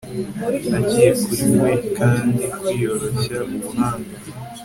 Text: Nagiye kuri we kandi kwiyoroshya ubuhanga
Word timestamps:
Nagiye 0.69 1.09
kuri 1.23 1.45
we 1.61 1.71
kandi 1.97 2.41
kwiyoroshya 2.57 3.37
ubuhanga 3.55 4.15